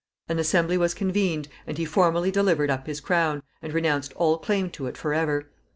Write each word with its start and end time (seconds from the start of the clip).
An 0.27 0.39
assembly 0.39 0.79
was 0.79 0.95
convened, 0.95 1.47
and 1.67 1.77
he 1.77 1.85
formally 1.85 2.31
delivered 2.31 2.71
up 2.71 2.87
his 2.87 2.99
crown, 2.99 3.43
and 3.61 3.71
renounced 3.71 4.13
all 4.15 4.39
claim 4.39 4.71
to 4.71 4.87
it 4.87 4.97
forever. 4.97 5.45